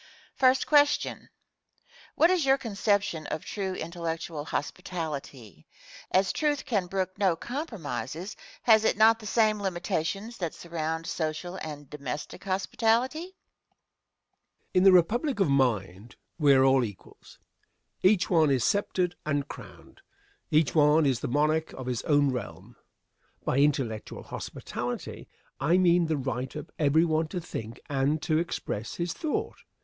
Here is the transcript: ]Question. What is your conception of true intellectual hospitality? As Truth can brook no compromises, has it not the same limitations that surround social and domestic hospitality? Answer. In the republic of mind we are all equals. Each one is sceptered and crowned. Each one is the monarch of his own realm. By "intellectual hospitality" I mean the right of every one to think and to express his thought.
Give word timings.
]Question. 0.65 1.29
What 2.15 2.31
is 2.31 2.43
your 2.43 2.57
conception 2.57 3.27
of 3.27 3.45
true 3.45 3.75
intellectual 3.75 4.45
hospitality? 4.45 5.67
As 6.09 6.33
Truth 6.33 6.65
can 6.65 6.87
brook 6.87 7.19
no 7.19 7.35
compromises, 7.35 8.35
has 8.63 8.83
it 8.83 8.97
not 8.97 9.19
the 9.19 9.27
same 9.27 9.61
limitations 9.61 10.39
that 10.39 10.55
surround 10.55 11.05
social 11.05 11.57
and 11.57 11.87
domestic 11.87 12.43
hospitality? 12.45 13.19
Answer. 13.19 13.33
In 14.73 14.81
the 14.85 14.91
republic 14.91 15.39
of 15.39 15.51
mind 15.51 16.15
we 16.39 16.55
are 16.55 16.65
all 16.65 16.83
equals. 16.83 17.37
Each 18.01 18.27
one 18.27 18.49
is 18.49 18.63
sceptered 18.65 19.13
and 19.23 19.47
crowned. 19.47 20.01
Each 20.49 20.73
one 20.73 21.05
is 21.05 21.19
the 21.19 21.27
monarch 21.27 21.73
of 21.73 21.85
his 21.85 22.01
own 22.05 22.31
realm. 22.31 22.75
By 23.45 23.59
"intellectual 23.59 24.23
hospitality" 24.23 25.27
I 25.59 25.77
mean 25.77 26.07
the 26.07 26.17
right 26.17 26.55
of 26.55 26.71
every 26.79 27.05
one 27.05 27.27
to 27.27 27.39
think 27.39 27.79
and 27.87 28.19
to 28.23 28.39
express 28.39 28.95
his 28.95 29.13
thought. 29.13 29.57